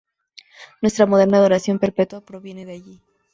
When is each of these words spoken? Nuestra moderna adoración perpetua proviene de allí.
Nuestra 0.81 1.05
moderna 1.05 1.37
adoración 1.37 1.77
perpetua 1.77 2.21
proviene 2.25 2.65
de 2.65 2.73
allí. 2.73 3.01